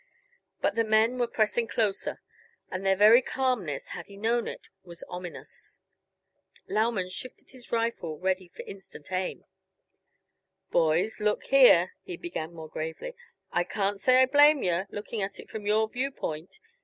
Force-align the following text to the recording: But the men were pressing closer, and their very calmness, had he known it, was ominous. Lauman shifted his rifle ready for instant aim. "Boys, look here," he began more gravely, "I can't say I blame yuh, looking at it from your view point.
But 0.61 0.73
the 0.73 0.83
men 0.83 1.19
were 1.19 1.27
pressing 1.27 1.67
closer, 1.67 2.23
and 2.71 2.83
their 2.83 2.95
very 2.95 3.21
calmness, 3.21 3.89
had 3.89 4.07
he 4.07 4.17
known 4.17 4.47
it, 4.47 4.67
was 4.83 5.03
ominous. 5.07 5.77
Lauman 6.67 7.07
shifted 7.09 7.51
his 7.51 7.71
rifle 7.71 8.17
ready 8.17 8.47
for 8.47 8.63
instant 8.63 9.11
aim. 9.11 9.45
"Boys, 10.71 11.19
look 11.19 11.43
here," 11.43 11.93
he 12.01 12.17
began 12.17 12.51
more 12.51 12.67
gravely, 12.67 13.13
"I 13.51 13.63
can't 13.63 13.99
say 13.99 14.23
I 14.23 14.25
blame 14.25 14.63
yuh, 14.63 14.85
looking 14.89 15.21
at 15.21 15.39
it 15.39 15.51
from 15.51 15.67
your 15.67 15.87
view 15.87 16.09
point. 16.09 16.59